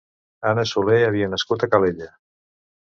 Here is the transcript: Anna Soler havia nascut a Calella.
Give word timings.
Anna 0.51 0.63
Soler 0.69 0.97
havia 1.11 1.29
nascut 1.37 1.69
a 1.69 1.73
Calella. 1.77 2.13